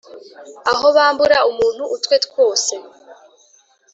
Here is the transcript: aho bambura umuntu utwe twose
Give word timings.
aho 0.71 0.87
bambura 0.95 1.37
umuntu 1.51 1.83
utwe 1.95 2.15
twose 2.25 2.73